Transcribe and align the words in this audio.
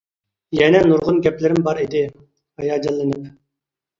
يەنە 0.59 0.79
نۇرغۇن 0.85 1.19
گەپلىرىم 1.25 1.59
بار 1.67 1.81
ئىدى، 1.83 2.01
ھاياجانلىنىپ. 2.61 3.29